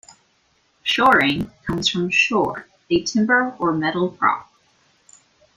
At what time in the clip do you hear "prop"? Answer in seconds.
4.09-4.51